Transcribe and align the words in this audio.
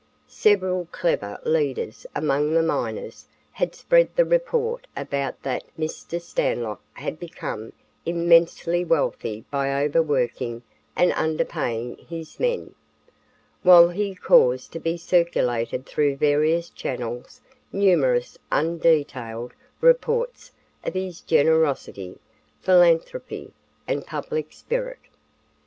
Several 0.25 0.87
clever 0.91 1.39
leaders 1.43 2.07
among 2.15 2.55
the 2.55 2.63
miners 2.63 3.27
had 3.51 3.75
spread 3.75 4.09
the 4.15 4.25
report 4.25 4.87
about 4.97 5.43
that 5.43 5.61
Mr. 5.79 6.19
Stanlock 6.19 6.81
had 6.93 7.19
become 7.19 7.71
immensely 8.03 8.83
wealthy 8.83 9.45
by 9.51 9.71
overworking 9.83 10.63
and 10.95 11.11
underpaying 11.11 11.99
his 12.07 12.39
men, 12.39 12.73
while 13.61 13.89
he 13.89 14.15
caused 14.15 14.71
to 14.71 14.79
be 14.79 14.97
circulated 14.97 15.85
through 15.85 16.15
various 16.15 16.71
channels 16.71 17.39
numerous 17.71 18.39
undetailed 18.51 19.51
reports 19.81 20.51
of 20.83 20.95
his 20.95 21.21
generosity, 21.21 22.17
philanthropy 22.59 23.53
and 23.87 24.07
public 24.07 24.51
spirit. 24.51 24.97